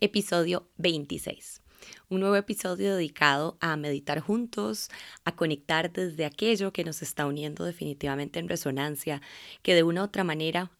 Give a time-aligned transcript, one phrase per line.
[0.00, 1.60] episodio 26.
[2.08, 4.88] Un nuevo episodio dedicado a meditar juntos,
[5.24, 9.22] a conectar desde aquello que nos está uniendo definitivamente en resonancia,
[9.62, 10.70] que de una u otra manera,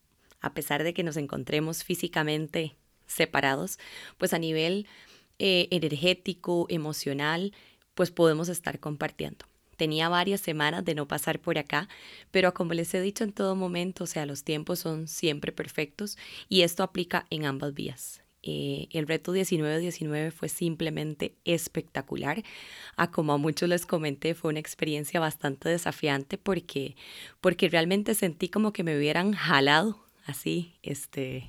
[0.40, 2.76] a pesar de que nos encontremos físicamente
[3.06, 3.78] separados,
[4.18, 4.86] pues a nivel
[5.38, 7.52] eh, energético, emocional,
[7.94, 9.46] pues podemos estar compartiendo.
[9.76, 11.88] Tenía varias semanas de no pasar por acá,
[12.30, 16.18] pero como les he dicho en todo momento, o sea, los tiempos son siempre perfectos
[16.48, 18.22] y esto aplica en ambas vías.
[18.42, 22.42] Eh, el reto 19-19 fue simplemente espectacular.
[22.96, 26.96] A como a muchos les comenté, fue una experiencia bastante desafiante porque,
[27.40, 31.48] porque realmente sentí como que me hubieran jalado así, este,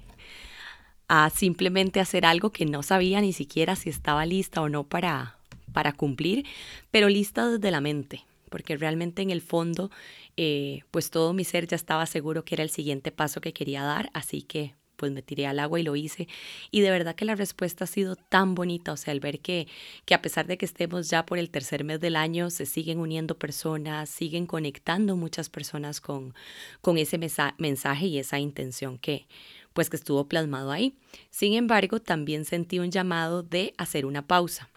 [1.08, 5.38] a simplemente hacer algo que no sabía ni siquiera si estaba lista o no para,
[5.74, 6.46] para cumplir,
[6.90, 9.90] pero lista desde la mente porque realmente en el fondo,
[10.36, 13.82] eh, pues todo mi ser ya estaba seguro que era el siguiente paso que quería
[13.82, 16.28] dar, así que pues me tiré al agua y lo hice.
[16.70, 19.68] Y de verdad que la respuesta ha sido tan bonita, o sea, el ver que,
[20.06, 23.00] que a pesar de que estemos ya por el tercer mes del año, se siguen
[23.00, 26.36] uniendo personas, siguen conectando muchas personas con,
[26.82, 27.18] con ese
[27.58, 29.26] mensaje y esa intención que
[29.74, 30.94] pues que estuvo plasmado ahí.
[31.32, 34.71] Sin embargo, también sentí un llamado de hacer una pausa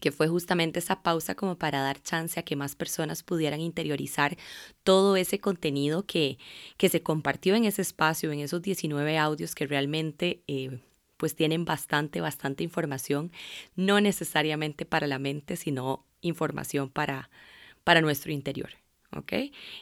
[0.00, 4.36] que fue justamente esa pausa como para dar chance a que más personas pudieran interiorizar
[4.82, 6.38] todo ese contenido que,
[6.76, 10.42] que se compartió en ese espacio, en esos 19 audios que realmente...
[10.46, 10.80] Eh,
[11.16, 13.32] pues tienen bastante, bastante información,
[13.76, 17.30] no necesariamente para la mente, sino información para,
[17.84, 18.70] para nuestro interior.
[19.16, 19.32] ¿Ok?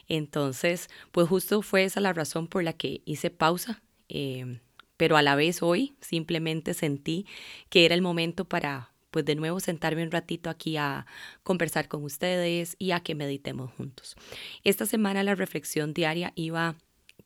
[0.07, 4.59] Entonces, pues justo fue esa la razón por la que hice pausa, eh,
[4.95, 7.25] pero a la vez hoy simplemente sentí
[7.69, 11.05] que era el momento para, pues de nuevo sentarme un ratito aquí a
[11.43, 14.15] conversar con ustedes y a que meditemos juntos.
[14.63, 16.75] Esta semana la reflexión diaria iba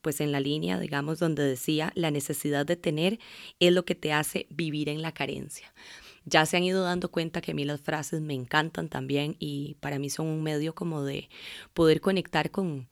[0.02, 3.18] pues en la línea, digamos, donde decía, la necesidad de tener
[3.58, 5.72] es lo que te hace vivir en la carencia.
[6.26, 9.76] Ya se han ido dando cuenta que a mí las frases me encantan también y
[9.80, 11.30] para mí son un medio como de
[11.72, 12.86] poder conectar con,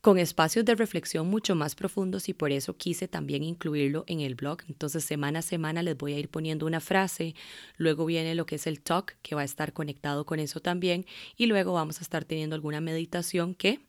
[0.00, 4.36] con espacios de reflexión mucho más profundos y por eso quise también incluirlo en el
[4.36, 4.58] blog.
[4.68, 7.34] Entonces semana a semana les voy a ir poniendo una frase,
[7.76, 11.04] luego viene lo que es el talk, que va a estar conectado con eso también,
[11.36, 13.80] y luego vamos a estar teniendo alguna meditación que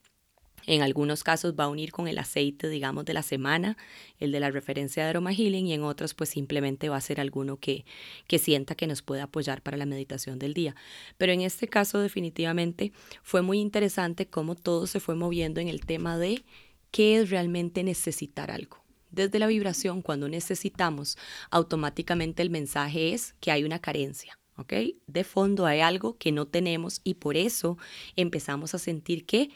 [0.66, 3.78] en algunos casos va a unir con el aceite, digamos, de la semana,
[4.20, 7.20] el de la referencia de aroma healing, y en otros pues simplemente va a ser
[7.20, 7.86] alguno que,
[8.28, 10.76] que sienta que nos puede apoyar para la meditación del día.
[11.18, 12.92] Pero en este caso definitivamente
[13.24, 16.44] fue muy interesante cómo todo se fue moviendo en el tema de
[16.92, 18.84] qué es realmente necesitar algo.
[19.12, 21.18] Desde la vibración, cuando necesitamos,
[21.50, 24.40] automáticamente el mensaje es que hay una carencia.
[24.60, 24.74] ¿ok?
[25.08, 27.78] De fondo hay algo que no tenemos y por eso
[28.16, 29.50] empezamos a sentir que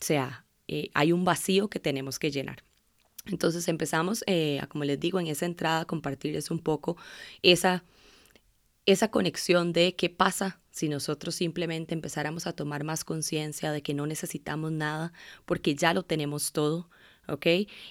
[0.00, 2.64] sea, eh, hay un vacío que tenemos que llenar.
[3.26, 6.96] Entonces empezamos, eh, a, como les digo, en esa entrada a compartirles un poco
[7.42, 7.84] esa,
[8.86, 13.94] esa conexión de qué pasa si nosotros simplemente empezáramos a tomar más conciencia de que
[13.94, 15.12] no necesitamos nada
[15.44, 16.88] porque ya lo tenemos todo,
[17.26, 17.46] ¿ok?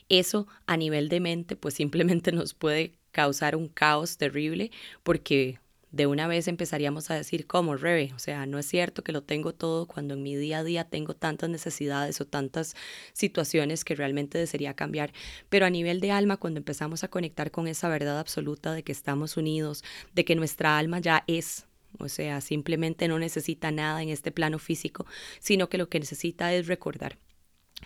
[0.10, 4.72] Eso a nivel de mente pues simplemente nos puede causar un caos terrible
[5.04, 5.60] porque
[5.92, 8.12] de una vez empezaríamos a decir, ¿cómo, Rebe?
[8.16, 10.84] O sea, no es cierto que lo tengo todo cuando en mi día a día
[10.84, 12.76] tengo tantas necesidades o tantas
[13.14, 15.14] situaciones que realmente desearía cambiar.
[15.50, 18.92] Pero a nivel de alma, cuando empezamos a conectar con esa verdad absoluta de que
[18.92, 19.84] estamos unidos,
[20.14, 21.66] de que nuestra alma ya es
[22.00, 25.08] o sea, simplemente no necesita nada en este plano físico,
[25.40, 27.18] sino que lo que necesita es recordar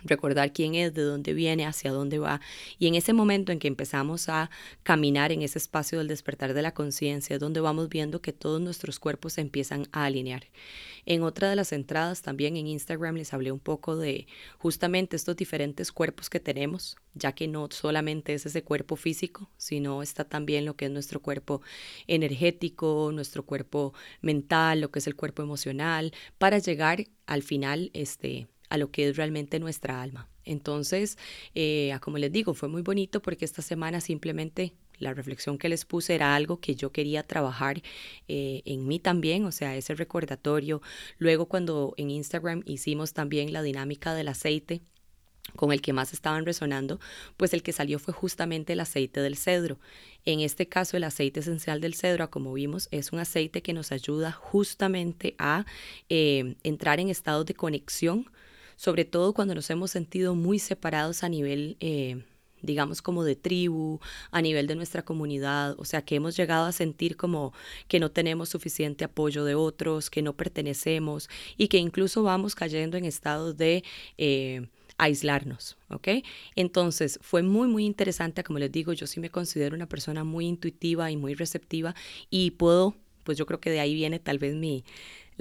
[0.03, 2.41] recordar quién es, de dónde viene, hacia dónde va.
[2.79, 4.50] Y en ese momento en que empezamos a
[4.84, 8.61] caminar en ese espacio del despertar de la conciencia, es donde vamos viendo que todos
[8.61, 10.47] nuestros cuerpos se empiezan a alinear.
[11.05, 14.28] En otra de las entradas también en Instagram les hablé un poco de
[14.58, 20.03] justamente estos diferentes cuerpos que tenemos, ya que no solamente es ese cuerpo físico, sino
[20.03, 21.61] está también lo que es nuestro cuerpo
[22.08, 28.47] energético, nuestro cuerpo mental, lo que es el cuerpo emocional, para llegar al final este
[28.72, 30.28] a lo que es realmente nuestra alma.
[30.46, 31.18] Entonces,
[31.53, 35.84] eh, como les digo, fue muy bonito porque esta semana simplemente la reflexión que les
[35.84, 37.82] puse era algo que yo quería trabajar
[38.28, 40.82] eh, en mí también, o sea, ese recordatorio.
[41.18, 44.82] Luego cuando en Instagram hicimos también la dinámica del aceite,
[45.56, 47.00] con el que más estaban resonando,
[47.35, 49.79] pues el que salió fue justamente el aceite del cedro.
[50.24, 53.91] En este caso, el aceite esencial del cedro, como vimos, es un aceite que nos
[53.91, 55.66] ayuda justamente a
[56.09, 58.29] eh, entrar en estados de conexión,
[58.81, 61.78] sobre todo cuando nos hemos sentido muy separados a nivel...
[61.79, 62.23] Eh,
[62.63, 63.99] digamos como de tribu,
[64.29, 67.53] a nivel de nuestra comunidad, o sea, que hemos llegado a sentir como
[67.87, 72.97] que no tenemos suficiente apoyo de otros, que no pertenecemos y que incluso vamos cayendo
[72.97, 73.83] en estados de
[74.19, 74.67] eh,
[74.99, 76.23] aislarnos, ¿ok?
[76.55, 80.45] Entonces fue muy, muy interesante, como les digo, yo sí me considero una persona muy
[80.45, 81.95] intuitiva y muy receptiva
[82.29, 82.93] y puedo,
[83.23, 84.83] pues yo creo que de ahí viene tal vez mi,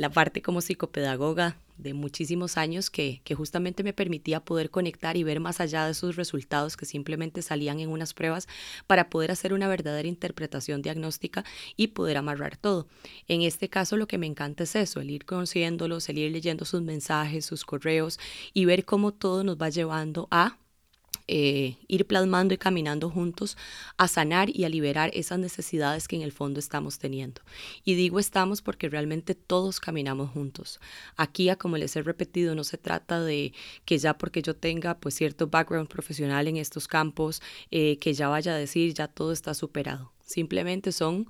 [0.01, 5.25] la parte como psicopedagoga de muchísimos años que, que, justamente me permitía poder conectar y
[5.25, 8.49] ver más allá de esos resultados que simplemente salían en unas pruebas
[8.87, 11.45] para poder hacer una verdadera interpretación diagnóstica
[11.77, 12.87] y poder amarrar todo.
[13.29, 16.65] En este caso lo que me encanta es eso, el ir conociéndolos, el ir leyendo
[16.65, 18.19] sus mensajes, sus correos
[18.55, 20.57] y ver cómo todo nos va llevando a
[21.33, 23.57] eh, ir plasmando y caminando juntos
[23.97, 27.41] a sanar y a liberar esas necesidades que en el fondo estamos teniendo.
[27.85, 30.81] Y digo estamos porque realmente todos caminamos juntos.
[31.17, 33.53] Aquí, como les he repetido, no se trata de
[33.85, 37.41] que ya porque yo tenga pues cierto background profesional en estos campos,
[37.71, 40.11] eh, que ya vaya a decir ya todo está superado.
[40.27, 41.29] Simplemente son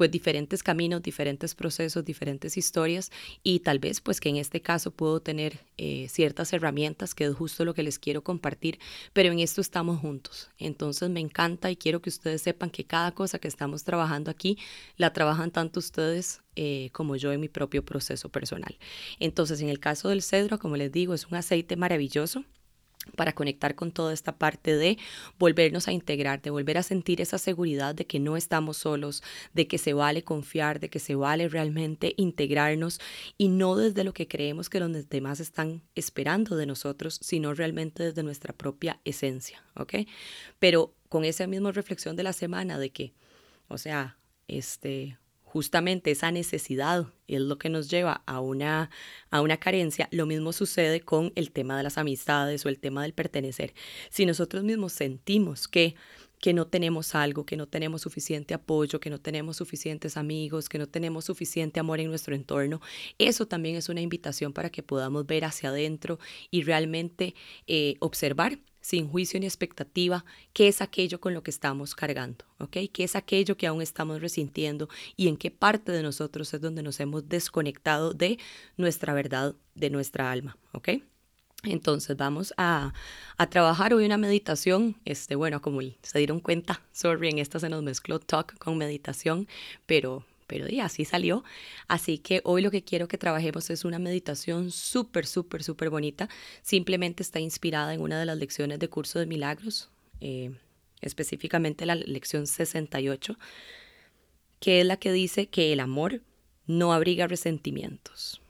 [0.00, 3.10] pues diferentes caminos, diferentes procesos, diferentes historias
[3.42, 7.34] y tal vez pues que en este caso puedo tener eh, ciertas herramientas que es
[7.34, 8.78] justo lo que les quiero compartir,
[9.12, 10.48] pero en esto estamos juntos.
[10.56, 14.56] Entonces me encanta y quiero que ustedes sepan que cada cosa que estamos trabajando aquí
[14.96, 18.78] la trabajan tanto ustedes eh, como yo en mi propio proceso personal.
[19.18, 22.46] Entonces en el caso del cedro, como les digo, es un aceite maravilloso
[23.16, 24.98] para conectar con toda esta parte de
[25.38, 29.22] volvernos a integrar, de volver a sentir esa seguridad de que no estamos solos,
[29.54, 33.00] de que se vale confiar, de que se vale realmente integrarnos
[33.38, 38.02] y no desde lo que creemos que los demás están esperando de nosotros, sino realmente
[38.02, 39.94] desde nuestra propia esencia, ¿ok?
[40.58, 43.14] Pero con esa misma reflexión de la semana de que,
[43.68, 45.18] o sea, este,
[45.52, 48.88] justamente esa necesidad es lo que nos lleva a una,
[49.30, 53.02] a una carencia, lo mismo sucede con el tema de las amistades o el tema
[53.02, 53.74] del pertenecer.
[54.10, 55.96] Si nosotros mismos sentimos que
[56.40, 60.78] que no tenemos algo, que no tenemos suficiente apoyo, que no tenemos suficientes amigos, que
[60.78, 62.80] no tenemos suficiente amor en nuestro entorno.
[63.18, 66.18] Eso también es una invitación para que podamos ver hacia adentro
[66.50, 67.34] y realmente
[67.66, 72.78] eh, observar sin juicio ni expectativa, qué es aquello con lo que estamos cargando, ¿ok?
[72.90, 76.82] ¿Qué es aquello que aún estamos resintiendo y en qué parte de nosotros es donde
[76.82, 78.38] nos hemos desconectado de
[78.78, 80.88] nuestra verdad, de nuestra alma, ¿ok?
[81.62, 82.94] Entonces vamos a,
[83.36, 87.68] a, trabajar hoy una meditación, este, bueno, como se dieron cuenta, sorry, en esta se
[87.68, 89.46] nos mezcló talk con meditación,
[89.86, 91.44] pero pero ya así salió.
[91.86, 96.28] Así que hoy lo que quiero que trabajemos es una meditación súper, súper, súper bonita.
[96.60, 99.90] Simplemente está inspirada en una de las lecciones de curso de milagros,
[100.20, 100.50] eh,
[101.02, 103.38] específicamente la lección 68,
[104.58, 106.20] que es la que dice que el amor
[106.66, 108.40] no abriga resentimientos.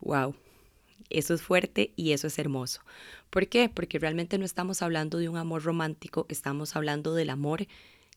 [0.00, 0.34] ¡Wow!
[1.10, 2.82] Eso es fuerte y eso es hermoso.
[3.30, 3.68] ¿Por qué?
[3.68, 7.66] Porque realmente no estamos hablando de un amor romántico, estamos hablando del amor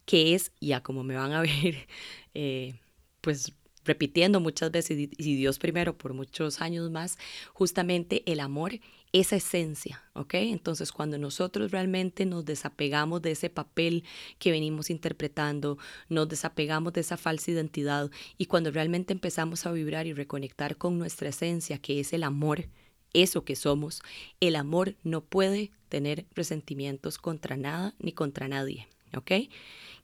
[0.06, 1.88] que es, ya como me van a ver,
[2.34, 2.74] eh,
[3.22, 3.54] pues
[3.86, 7.18] repitiendo muchas veces, y Dios primero por muchos años más,
[7.54, 8.80] justamente el amor,
[9.14, 10.36] esa esencia, ¿ok?
[10.36, 14.04] Entonces cuando nosotros realmente nos desapegamos de ese papel
[14.38, 15.78] que venimos interpretando,
[16.10, 21.00] nos desapegamos de esa falsa identidad y cuando realmente empezamos a vibrar y reconectar con
[21.00, 22.68] nuestra esencia, que es el amor,
[23.14, 24.02] eso que somos,
[24.40, 29.32] el amor no puede tener resentimientos contra nada ni contra nadie, ¿ok?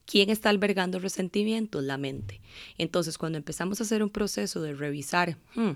[0.06, 1.84] ¿Quién está albergando resentimientos?
[1.84, 2.42] La mente.
[2.78, 5.72] Entonces, cuando empezamos a hacer un proceso de revisar, hmm,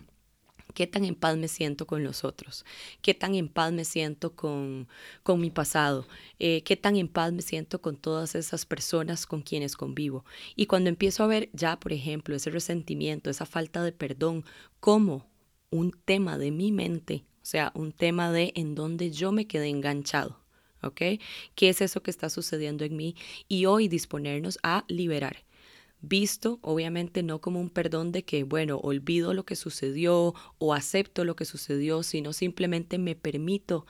[0.76, 2.64] ¿qué tan en paz me siento con los otros?
[3.02, 4.88] ¿Qué tan en paz me siento con,
[5.24, 6.08] con mi pasado?
[6.38, 10.26] Eh, ¿Qué tan en paz me siento con todas esas personas con quienes convivo?
[10.56, 14.46] Y cuando empiezo a ver ya, por ejemplo, ese resentimiento, esa falta de perdón,
[14.80, 15.29] como
[15.72, 19.70] un tema de mi mente, o sea, un tema de en donde yo me quedé
[19.70, 20.40] enganchado.
[20.82, 21.02] ¿ok?
[21.56, 23.16] ¿Qué es eso que está sucediendo en mí?
[23.48, 25.44] Y hoy disponernos a liberar.
[26.02, 31.26] Visto, obviamente, no como un perdón de que, bueno, olvido lo que sucedió o acepto
[31.26, 33.86] lo que sucedió, sino simplemente me permito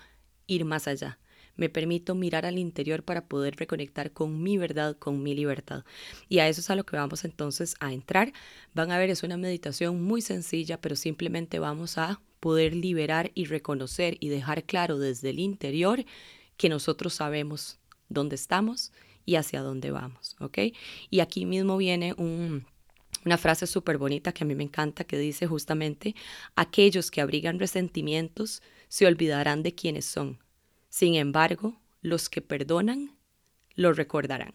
[0.48, 1.20] ir más allá.
[1.60, 5.84] Me permito mirar al interior para poder reconectar con mi verdad, con mi libertad.
[6.30, 8.32] Y a eso es a lo que vamos entonces a entrar.
[8.74, 13.44] Van a ver, es una meditación muy sencilla, pero simplemente vamos a poder liberar y
[13.44, 16.06] reconocer y dejar claro desde el interior
[16.56, 18.94] que nosotros sabemos dónde estamos
[19.26, 20.60] y hacia dónde vamos, ¿ok?
[21.10, 25.46] Y aquí mismo viene una frase súper bonita que a mí me encanta que dice
[25.46, 26.16] justamente,
[26.56, 30.40] aquellos que abrigan resentimientos se olvidarán de quiénes son,
[30.90, 33.16] Sin embargo, los que perdonan
[33.76, 34.54] lo recordarán.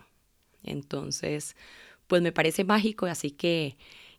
[0.63, 1.57] Entonces,
[2.07, 3.77] pues me parece mágico, así que,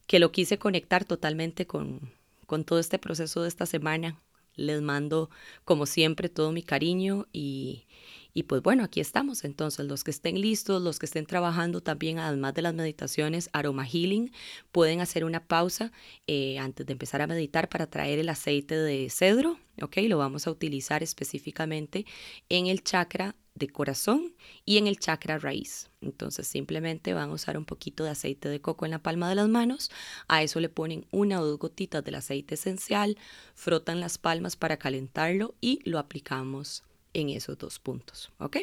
[0.08, 2.12] que lo quise conectar totalmente con,
[2.46, 4.20] con todo este proceso de esta semana.
[4.56, 5.30] Les mando,
[5.66, 7.86] como siempre, todo mi cariño y,
[8.36, 9.46] y pues bueno, aquí estamos.
[9.46, 13.86] Entonces, los que estén listos, los que estén trabajando también, además de las meditaciones, aroma
[13.86, 14.30] healing,
[14.74, 15.94] pueden hacer una pausa
[16.28, 19.58] eh, antes de empezar a meditar para traer el aceite de cedro.
[19.82, 22.06] Ok, lo vamos a utilizar específicamente
[22.50, 25.90] en el chakra de corazón y en el chakra raíz.
[26.02, 29.36] Entonces simplemente van a usar un poquito de aceite de coco en la palma de
[29.36, 29.92] las manos,
[30.28, 33.18] a eso le ponen una o dos gotitas del aceite esencial,
[33.54, 36.84] frotan las palmas para calentarlo y lo aplicamos
[37.16, 38.58] en esos dos puntos, ¿ok?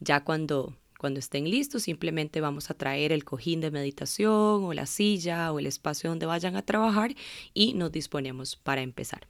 [0.00, 4.86] Ya cuando, cuando estén listos, simplemente vamos a traer el cojín de meditación o la
[4.86, 7.14] silla o el espacio donde vayan a trabajar
[7.54, 9.26] y nos disponemos para empezar.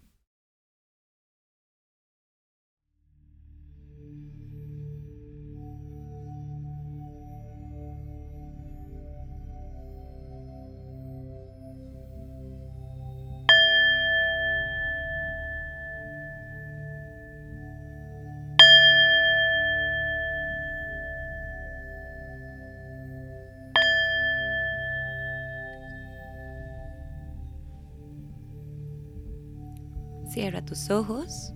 [30.32, 31.52] Cierra tus ojos.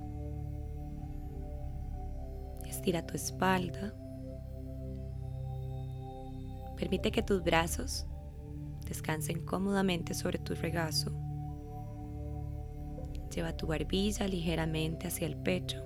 [2.67, 3.95] Estira tu espalda.
[6.77, 8.07] Permite que tus brazos
[8.87, 11.11] descansen cómodamente sobre tu regazo.
[13.35, 15.83] Lleva tu barbilla ligeramente hacia el pecho.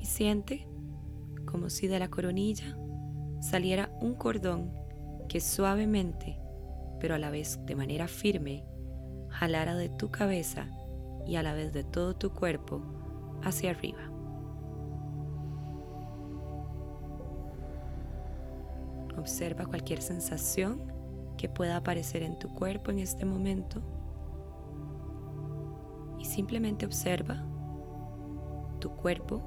[0.00, 0.66] Y siente
[1.46, 2.76] como si de la coronilla
[3.42, 4.72] saliera un cordón
[5.28, 6.40] que suavemente,
[6.98, 8.64] pero a la vez de manera firme,
[9.38, 10.66] jalara de tu cabeza
[11.24, 12.82] y a la vez de todo tu cuerpo
[13.44, 14.00] hacia arriba.
[19.16, 20.92] Observa cualquier sensación
[21.36, 23.80] que pueda aparecer en tu cuerpo en este momento
[26.18, 27.44] y simplemente observa
[28.80, 29.40] tu cuerpo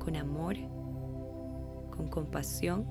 [0.00, 0.56] con amor,
[1.96, 2.88] con compasión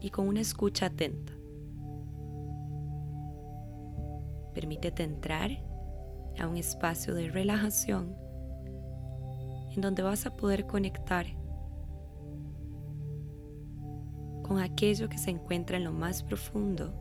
[0.00, 1.33] y con una escucha atenta.
[4.54, 5.50] Permítete entrar
[6.38, 8.16] a un espacio de relajación
[9.74, 11.26] en donde vas a poder conectar
[14.42, 16.94] con aquello que se encuentra en lo más profundo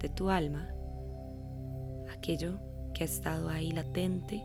[0.00, 0.68] de tu alma,
[2.12, 2.58] aquello
[2.94, 4.42] que ha estado ahí latente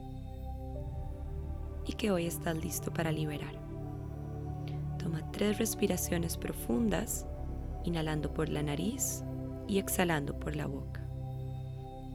[1.85, 3.55] y que hoy estás listo para liberar.
[4.99, 7.25] Toma tres respiraciones profundas,
[7.83, 9.23] inhalando por la nariz
[9.67, 11.02] y exhalando por la boca.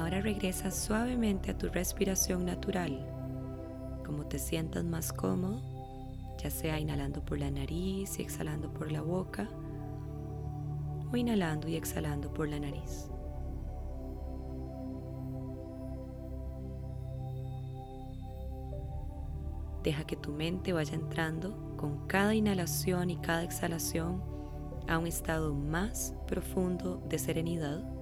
[0.00, 3.06] Ahora regresa suavemente a tu respiración natural,
[4.02, 5.60] como te sientas más cómodo,
[6.42, 9.46] ya sea inhalando por la nariz y exhalando por la boca,
[11.12, 13.10] o inhalando y exhalando por la nariz.
[19.82, 24.22] Deja que tu mente vaya entrando con cada inhalación y cada exhalación
[24.88, 27.99] a un estado más profundo de serenidad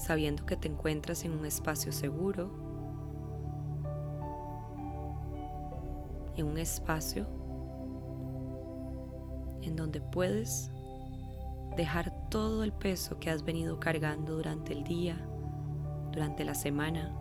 [0.00, 2.50] sabiendo que te encuentras en un espacio seguro,
[6.36, 7.26] en un espacio
[9.62, 10.70] en donde puedes
[11.76, 15.16] dejar todo el peso que has venido cargando durante el día,
[16.12, 17.14] durante la semana,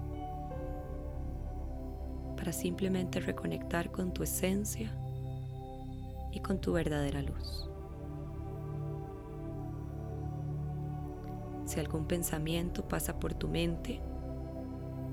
[2.37, 4.89] para simplemente reconectar con tu esencia
[6.31, 7.68] y con tu verdadera luz.
[11.69, 14.01] Si algún pensamiento pasa por tu mente,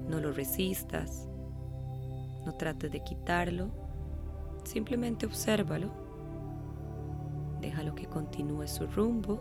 [0.09, 1.29] no lo resistas,
[2.47, 3.69] no trates de quitarlo,
[4.65, 5.91] simplemente obsérvalo,
[7.61, 9.39] déjalo que continúe su rumbo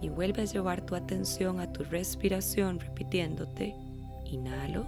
[0.00, 3.76] y vuelve a llevar tu atención a tu respiración repitiéndote,
[4.24, 4.86] inhalo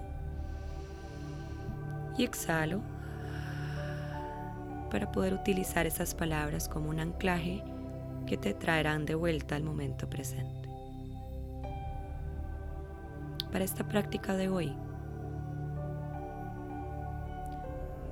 [2.18, 2.80] y exhalo
[4.90, 7.62] para poder utilizar esas palabras como un anclaje
[8.26, 10.61] que te traerán de vuelta al momento presente.
[13.52, 14.72] Para esta práctica de hoy,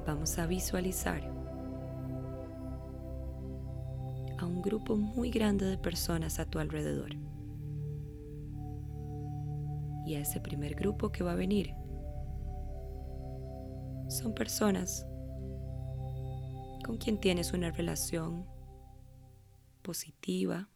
[0.07, 1.23] vamos a visualizar
[4.39, 7.17] a un grupo muy grande de personas a tu alrededor.
[10.05, 11.75] Y a ese primer grupo que va a venir
[14.09, 15.07] son personas
[16.85, 18.45] con quien tienes una relación
[19.81, 20.69] positiva,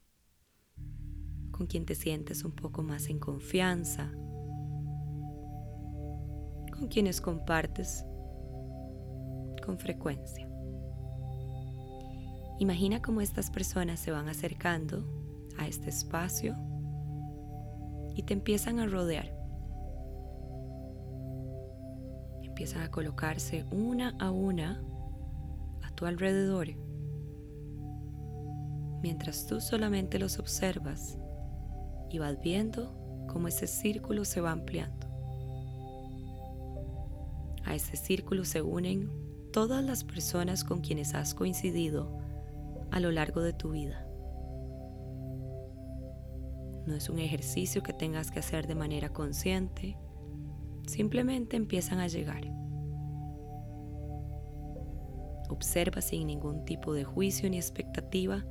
[1.51, 4.11] con quien te sientes un poco más en confianza,
[6.77, 8.05] con quienes compartes
[9.65, 10.49] con frecuencia.
[12.59, 15.05] Imagina cómo estas personas se van acercando
[15.59, 16.57] a este espacio
[18.15, 19.35] y te empiezan a rodear.
[22.43, 24.83] Empiezan a colocarse una a una
[25.83, 26.69] a tu alrededor,
[29.03, 31.19] mientras tú solamente los observas
[32.11, 35.04] y vas viendo cómo ese círculo se va ampliando.
[37.65, 39.11] A ese círculo se unen
[39.53, 42.19] todas las personas con quienes has coincidido
[42.91, 44.07] a lo largo de tu vida.
[46.87, 49.97] No es un ejercicio que tengas que hacer de manera consciente,
[50.87, 52.43] simplemente empiezan a llegar.
[55.49, 58.45] Observa sin ningún tipo de juicio ni expectativa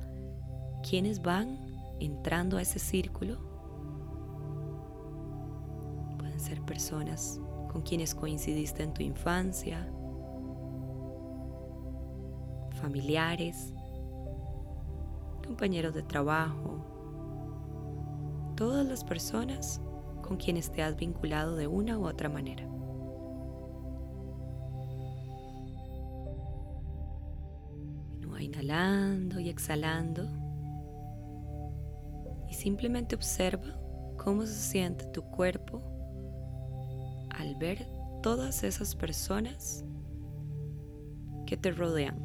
[0.88, 1.58] quiénes van
[2.00, 3.38] entrando a ese círculo.
[6.18, 7.40] Pueden ser personas
[7.74, 9.84] con quienes coincidiste en tu infancia,
[12.80, 13.74] familiares,
[15.44, 16.86] compañeros de trabajo,
[18.54, 19.80] todas las personas
[20.22, 22.70] con quienes te has vinculado de una u otra manera.
[28.40, 30.28] inhalando y exhalando
[32.46, 33.80] y simplemente observa
[34.18, 35.93] cómo se siente tu cuerpo
[37.44, 37.86] al ver
[38.22, 39.84] todas esas personas
[41.46, 42.16] que te rodean.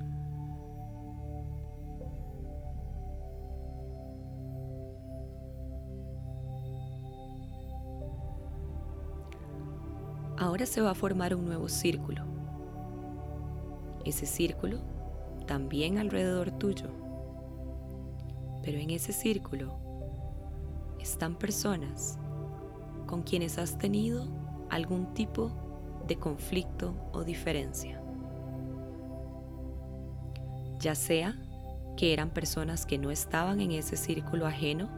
[10.38, 12.24] Ahora se va a formar un nuevo círculo.
[14.05, 14.79] Ese círculo
[15.48, 16.88] también alrededor tuyo.
[18.64, 19.77] Pero en ese círculo
[21.01, 22.18] están personas
[23.05, 24.39] con quienes has tenido
[24.70, 25.51] algún tipo
[26.08, 28.01] de conflicto o diferencia.
[30.79, 31.36] Ya sea
[31.98, 34.90] que eran personas que no estaban en ese círculo ajeno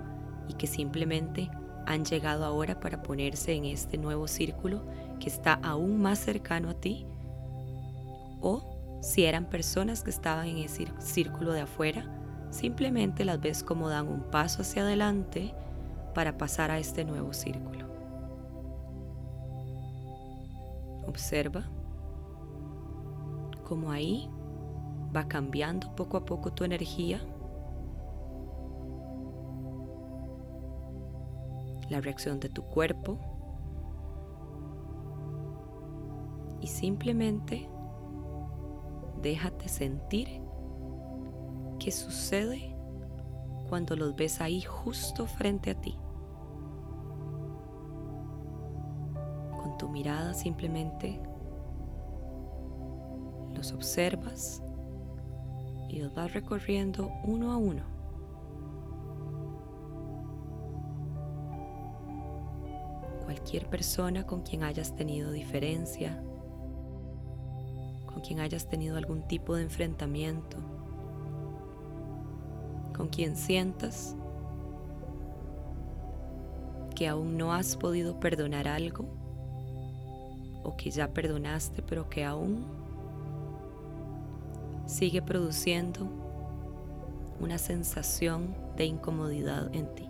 [0.48, 1.50] y que simplemente
[1.88, 4.84] han llegado ahora para ponerse en este nuevo círculo
[5.20, 7.06] que está aún más cercano a ti,
[8.40, 12.06] o si eran personas que estaban en ese círculo de afuera,
[12.52, 15.54] simplemente las ves como dan un paso hacia adelante
[16.14, 17.91] para pasar a este nuevo círculo.
[21.12, 21.66] Observa
[23.68, 24.30] cómo ahí
[25.14, 27.20] va cambiando poco a poco tu energía
[31.90, 33.20] la reacción de tu cuerpo
[36.62, 37.68] y simplemente
[39.22, 40.42] déjate sentir
[41.78, 42.74] qué sucede
[43.68, 45.98] cuando los ves ahí justo frente a ti.
[49.82, 51.20] Tu mirada simplemente
[53.56, 54.62] los observas
[55.90, 57.82] y los vas recorriendo uno a uno.
[63.24, 66.22] cualquier persona con quien hayas tenido diferencia,
[68.06, 70.58] con quien hayas tenido algún tipo de enfrentamiento,
[72.96, 74.16] con quien sientas
[76.94, 79.21] que aún no has podido perdonar algo
[80.64, 82.66] o que ya perdonaste pero que aún
[84.86, 86.08] sigue produciendo
[87.40, 90.08] una sensación de incomodidad en ti.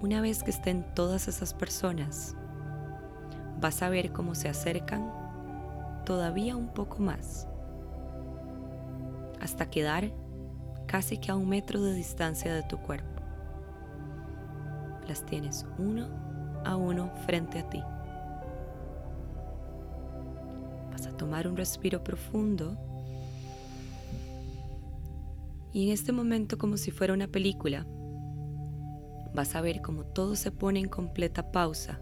[0.00, 2.34] Una vez que estén todas esas personas,
[3.60, 5.12] vas a ver cómo se acercan
[6.06, 7.46] todavía un poco más,
[9.40, 10.10] hasta quedar
[10.86, 13.20] casi que a un metro de distancia de tu cuerpo.
[15.06, 16.29] Las tienes uno
[16.64, 17.82] a uno frente a ti.
[20.90, 22.76] Vas a tomar un respiro profundo
[25.72, 27.86] y en este momento como si fuera una película,
[29.34, 32.00] vas a ver cómo todo se pone en completa pausa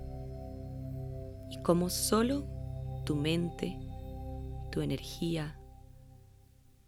[1.51, 2.47] y cómo solo
[3.05, 3.79] tu mente,
[4.73, 5.59] tu energía,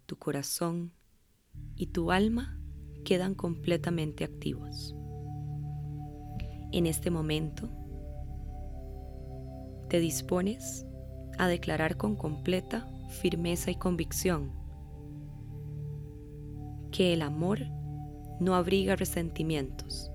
[0.05, 0.91] tu corazón
[1.75, 2.59] y tu alma
[3.05, 4.95] quedan completamente activos.
[6.73, 7.69] En este momento,
[9.89, 10.87] te dispones
[11.37, 14.53] a declarar con completa firmeza y convicción
[16.91, 17.59] que el amor
[18.39, 20.11] no abriga resentimientos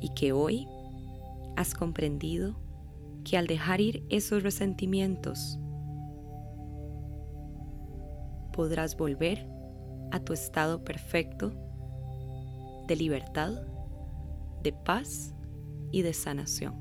[0.00, 0.66] y que hoy
[1.56, 2.56] has comprendido
[3.24, 5.60] que al dejar ir esos resentimientos
[8.52, 9.48] podrás volver
[10.10, 11.63] a tu estado perfecto
[12.86, 13.52] de libertad,
[14.62, 15.34] de paz
[15.90, 16.74] y de sanación.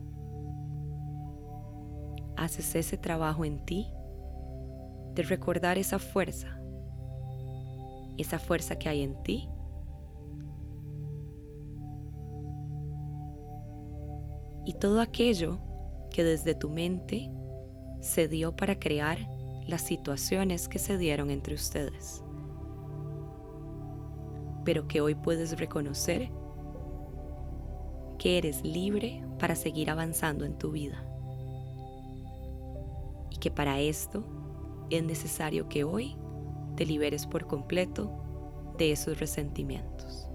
[2.35, 3.87] Haces ese trabajo en ti
[5.13, 6.59] de recordar esa fuerza,
[8.17, 9.49] esa fuerza que hay en ti.
[14.65, 15.59] Y todo aquello
[16.09, 17.31] que desde tu mente
[18.01, 19.17] se dio para crear
[19.67, 22.23] las situaciones que se dieron entre ustedes,
[24.63, 26.30] pero que hoy puedes reconocer
[28.17, 31.04] que eres libre para seguir avanzando en tu vida
[33.30, 34.23] y que para esto
[34.89, 36.15] es necesario que hoy
[36.76, 38.12] te liberes por completo
[38.78, 40.28] de esos resentimientos.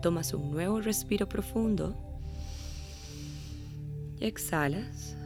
[0.00, 1.94] Tomas un nuevo respiro profundo
[4.18, 5.16] y exhalas.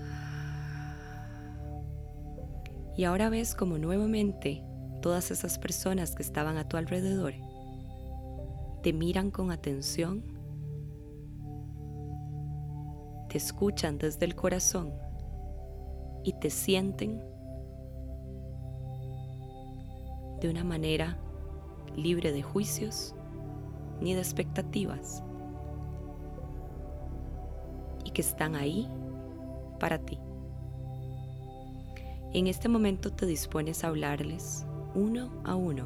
[2.97, 4.63] Y ahora ves como nuevamente
[5.07, 7.33] todas esas personas que estaban a tu alrededor
[8.83, 10.25] te miran con atención,
[13.29, 14.93] te escuchan desde el corazón
[16.25, 17.23] y te sienten
[20.41, 21.17] de una manera
[21.95, 23.15] libre de juicios
[24.01, 25.23] ni de expectativas
[28.05, 28.89] y que están ahí
[29.79, 30.19] para ti.
[32.33, 35.85] En este momento te dispones a hablarles uno a uno,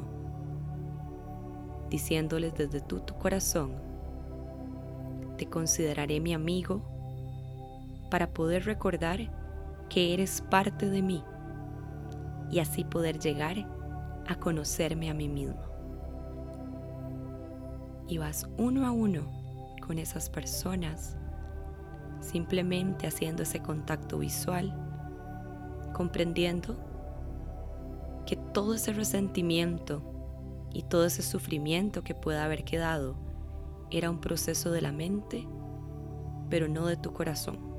[1.89, 3.73] diciéndoles desde tu, tu corazón,
[5.37, 6.81] te consideraré mi amigo
[8.09, 9.19] para poder recordar
[9.89, 11.21] que eres parte de mí
[12.49, 13.57] y así poder llegar
[14.27, 15.61] a conocerme a mí mismo.
[18.07, 19.23] Y vas uno a uno
[19.85, 21.17] con esas personas,
[22.21, 24.73] simplemente haciendo ese contacto visual,
[25.93, 26.90] comprendiendo
[28.53, 30.01] todo ese resentimiento
[30.73, 33.15] y todo ese sufrimiento que pueda haber quedado
[33.89, 35.47] era un proceso de la mente,
[36.49, 37.71] pero no de tu corazón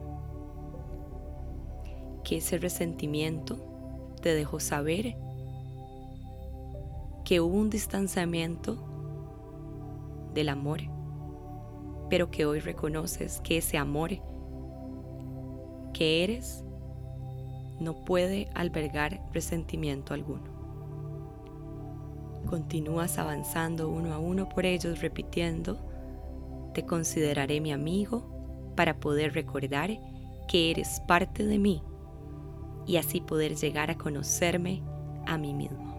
[2.25, 3.59] que ese resentimiento
[4.21, 5.17] te dejó saber
[7.25, 8.79] que hubo un distanciamiento
[10.35, 10.81] del amor,
[12.09, 14.11] pero que hoy reconoces que ese amor
[15.93, 16.65] que eres
[17.81, 20.52] no puede albergar resentimiento alguno.
[22.47, 25.79] Continúas avanzando uno a uno por ellos repitiendo,
[26.75, 29.91] te consideraré mi amigo para poder recordar
[30.49, 31.83] que eres parte de mí
[32.87, 34.83] y así poder llegar a conocerme
[35.27, 35.93] a mí mismo.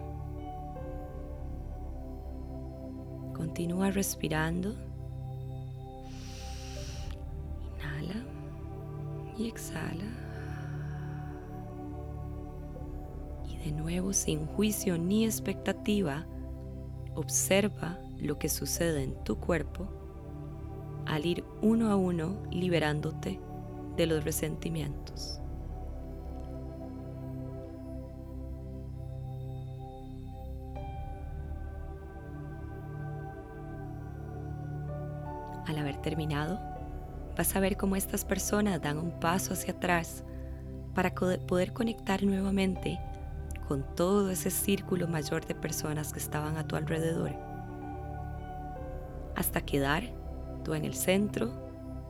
[3.34, 4.74] Continúa respirando.
[7.76, 8.24] Inhala
[9.36, 10.04] y exhala.
[13.48, 16.26] Y de nuevo, sin juicio ni expectativa,
[17.14, 19.88] observa lo que sucede en tu cuerpo
[21.06, 23.40] al ir uno a uno liberándote
[23.96, 25.40] de los resentimientos.
[35.66, 36.60] al haber terminado,
[37.36, 40.24] vas a ver cómo estas personas dan un paso hacia atrás
[40.94, 43.00] para poder conectar nuevamente
[43.66, 47.32] con todo ese círculo mayor de personas que estaban a tu alrededor,
[49.36, 50.04] hasta quedar
[50.64, 51.52] tú en el centro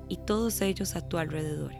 [0.08, 1.72] y todos ellos a tu alrededor.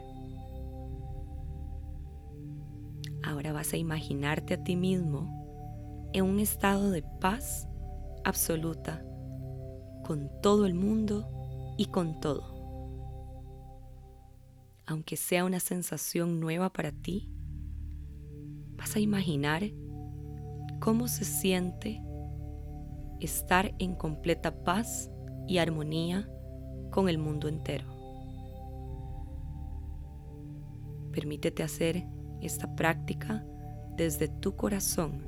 [3.23, 7.67] Ahora vas a imaginarte a ti mismo en un estado de paz
[8.23, 9.03] absoluta
[10.05, 11.27] con todo el mundo
[11.77, 12.53] y con todo.
[14.85, 17.34] Aunque sea una sensación nueva para ti,
[18.85, 19.63] vas a imaginar
[20.79, 22.03] cómo se siente
[23.19, 25.09] estar en completa paz
[25.47, 26.29] y armonía
[26.91, 27.87] con el mundo entero.
[31.11, 32.05] Permítete hacer
[32.41, 33.43] esta práctica
[33.97, 35.25] desde tu corazón.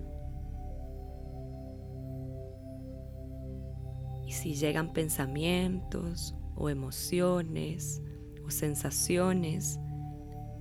[4.27, 8.03] Y si llegan pensamientos o emociones
[8.45, 9.79] o sensaciones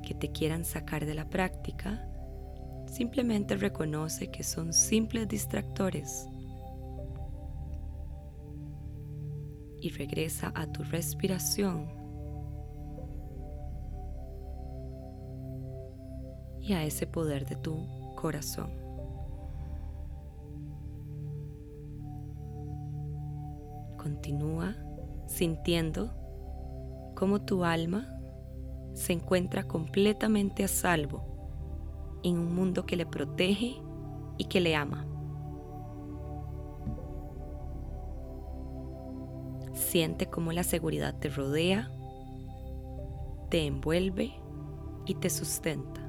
[0.02, 2.11] que te quieran sacar de la práctica,
[2.96, 6.26] simplemente reconoce que son simples distractores
[9.82, 11.90] y regresa a tu respiración
[16.59, 17.76] y a ese poder de tu
[18.14, 18.70] corazón.
[23.98, 24.74] Continúa
[25.26, 26.14] sintiendo
[27.14, 28.09] cómo tu alma
[28.94, 31.36] se encuentra completamente a salvo
[32.22, 33.76] en un mundo que le protege
[34.38, 35.07] y que le ama.
[39.74, 41.90] Siente cómo la seguridad te rodea,
[43.50, 44.33] te envuelve
[45.05, 46.00] y te sustenta.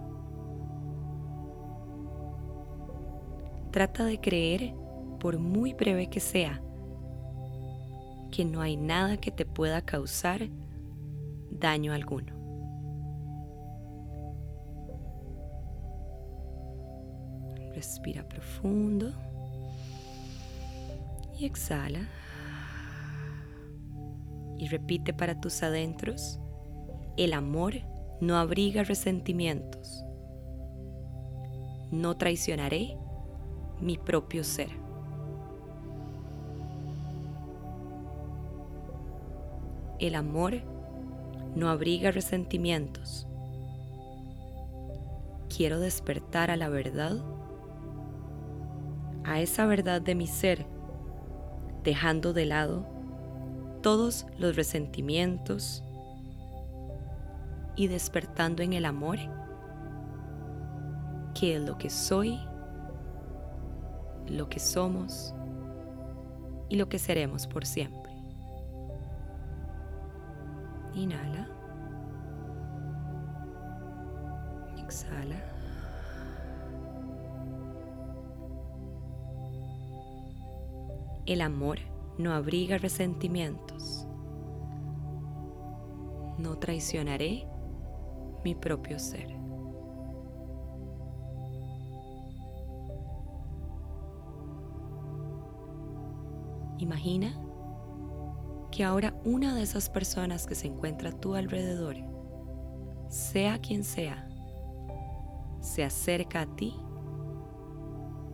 [3.72, 4.74] Trata de creer,
[5.20, 6.62] por muy breve que sea,
[8.32, 10.50] que no hay nada que te pueda causar
[11.52, 12.37] daño alguno.
[17.78, 19.12] Respira profundo
[21.38, 22.10] y exhala
[24.58, 26.40] y repite para tus adentros,
[27.18, 27.76] el amor
[28.20, 30.04] no abriga resentimientos.
[31.92, 32.98] No traicionaré
[33.80, 34.72] mi propio ser.
[40.00, 40.64] El amor
[41.56, 43.28] no abriga resentimientos.
[45.56, 47.37] Quiero despertar a la verdad,
[49.28, 50.66] a esa verdad de mi ser,
[51.84, 52.88] dejando de lado
[53.82, 55.84] todos los resentimientos
[57.76, 59.18] y despertando en el amor,
[61.36, 62.40] que es lo que soy,
[64.28, 65.36] lo que somos
[66.70, 68.12] y lo que seremos por siempre.
[70.94, 71.48] Inhala.
[74.78, 75.57] Exhala.
[81.28, 81.80] El amor
[82.18, 84.08] no abriga resentimientos.
[86.38, 87.46] No traicionaré
[88.46, 89.36] mi propio ser.
[96.78, 97.38] Imagina
[98.72, 101.98] que ahora una de esas personas que se encuentra a tu alrededor,
[103.10, 104.30] sea quien sea,
[105.60, 106.74] se acerca a ti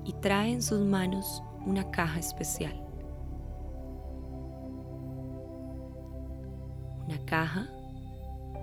[0.06, 2.83] y trae en sus manos una caja especial.
[7.26, 7.68] Caja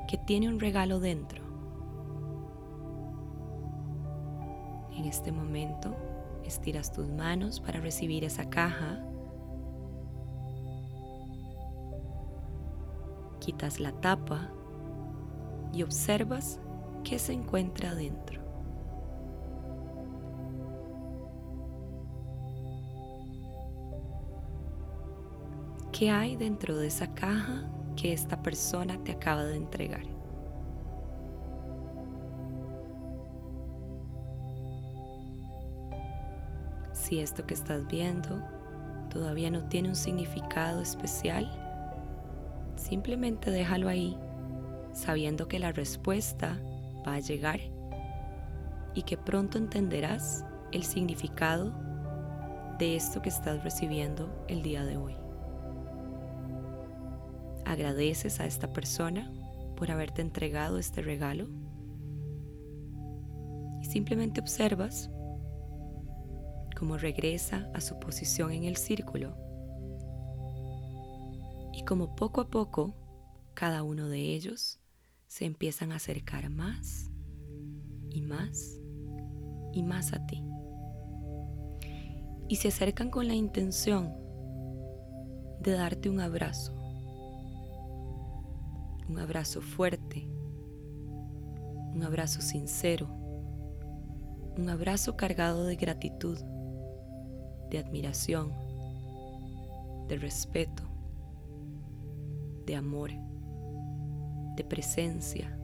[0.08, 1.42] que tiene un regalo dentro.
[4.96, 5.94] En este momento
[6.44, 9.02] estiras tus manos para recibir esa caja.
[13.38, 14.50] Quitas la tapa
[15.72, 16.58] y observas
[17.04, 18.40] qué se encuentra dentro.
[25.92, 30.04] ¿Qué hay dentro de esa caja que esta persona te acaba de entregar.
[36.92, 38.42] Si esto que estás viendo
[39.10, 41.50] todavía no tiene un significado especial,
[42.76, 44.16] simplemente déjalo ahí,
[44.94, 46.58] sabiendo que la respuesta
[47.06, 47.60] va a llegar
[48.94, 51.72] y que pronto entenderás el significado
[52.78, 55.19] de esto que estás recibiendo el día de hoy
[57.70, 59.30] agradeces a esta persona
[59.76, 61.48] por haberte entregado este regalo
[63.80, 65.10] y simplemente observas
[66.76, 69.36] cómo regresa a su posición en el círculo
[71.72, 72.94] y como poco a poco
[73.54, 74.80] cada uno de ellos
[75.26, 77.10] se empiezan a acercar más
[78.10, 78.78] y más
[79.72, 80.42] y más a ti.
[82.48, 84.12] Y se acercan con la intención
[85.60, 86.79] de darte un abrazo
[89.10, 90.28] un abrazo fuerte,
[91.92, 93.08] un abrazo sincero,
[94.56, 96.38] un abrazo cargado de gratitud,
[97.70, 98.52] de admiración,
[100.06, 100.84] de respeto,
[102.66, 103.10] de amor,
[104.54, 105.58] de presencia,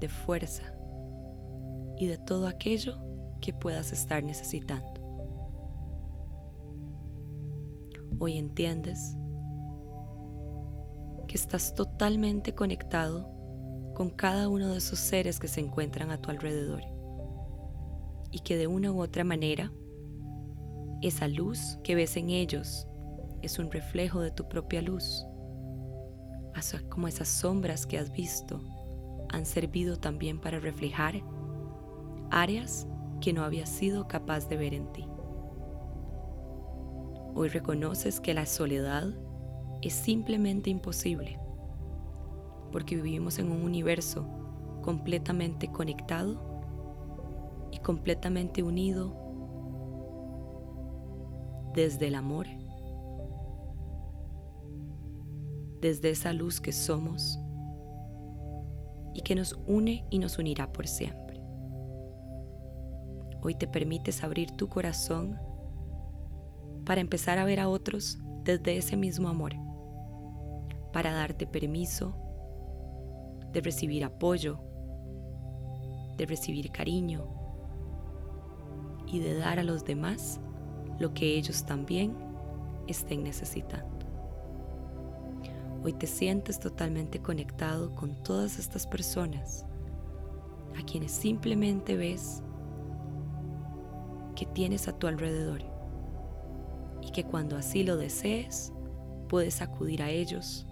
[0.00, 0.62] de fuerza
[1.98, 2.96] y de todo aquello
[3.42, 4.94] que puedas estar necesitando.
[8.18, 9.14] Hoy entiendes
[11.36, 13.30] estás totalmente conectado
[13.94, 16.82] con cada uno de esos seres que se encuentran a tu alrededor
[18.30, 19.72] y que de una u otra manera
[21.02, 22.88] esa luz que ves en ellos
[23.42, 25.26] es un reflejo de tu propia luz,
[26.88, 28.60] como esas sombras que has visto
[29.30, 31.22] han servido también para reflejar
[32.30, 32.86] áreas
[33.20, 35.06] que no habías sido capaz de ver en ti.
[37.34, 39.12] Hoy reconoces que la soledad
[39.84, 41.38] es simplemente imposible,
[42.72, 44.26] porque vivimos en un universo
[44.82, 46.40] completamente conectado
[47.70, 49.14] y completamente unido
[51.74, 52.46] desde el amor,
[55.80, 57.38] desde esa luz que somos
[59.12, 61.42] y que nos une y nos unirá por siempre.
[63.42, 65.38] Hoy te permites abrir tu corazón
[66.86, 69.54] para empezar a ver a otros desde ese mismo amor,
[70.94, 72.14] para darte permiso
[73.52, 74.60] de recibir apoyo,
[76.16, 77.26] de recibir cariño
[79.04, 80.40] y de dar a los demás
[81.00, 82.16] lo que ellos también
[82.86, 84.06] estén necesitando.
[85.82, 89.66] Hoy te sientes totalmente conectado con todas estas personas
[90.78, 92.40] a quienes simplemente ves
[94.36, 95.64] que tienes a tu alrededor
[97.02, 98.72] y que cuando así lo desees
[99.28, 100.68] puedes acudir a ellos.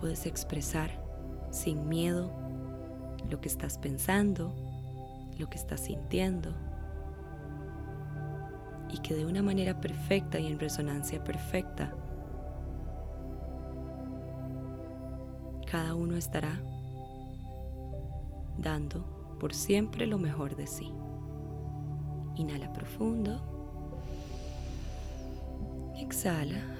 [0.00, 0.90] Puedes expresar
[1.50, 2.30] sin miedo
[3.28, 4.54] lo que estás pensando,
[5.38, 6.54] lo que estás sintiendo
[8.90, 11.92] y que de una manera perfecta y en resonancia perfecta
[15.70, 16.58] cada uno estará
[18.56, 20.92] dando por siempre lo mejor de sí.
[22.36, 23.40] Inhala profundo.
[25.96, 26.77] Exhala.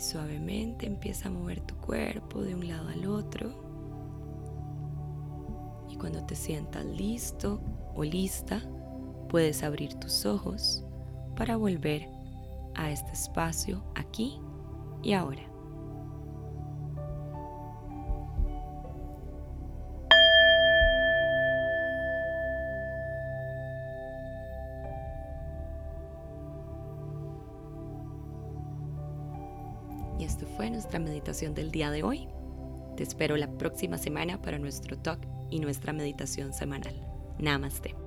[0.00, 3.52] Suavemente empieza a mover tu cuerpo de un lado al otro.
[5.90, 7.60] Y cuando te sientas listo
[7.94, 8.62] o lista,
[9.28, 10.84] puedes abrir tus ojos
[11.36, 12.08] para volver
[12.74, 14.40] a este espacio aquí
[15.02, 15.49] y ahora.
[31.48, 32.28] Del día de hoy.
[32.96, 36.94] Te espero la próxima semana para nuestro talk y nuestra meditación semanal.
[37.38, 37.99] Namaste.